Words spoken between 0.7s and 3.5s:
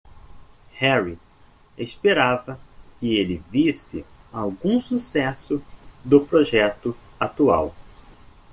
Harry esperava que ele